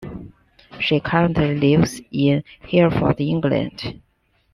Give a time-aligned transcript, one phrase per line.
[0.79, 4.01] She currently lives in Hereford, England.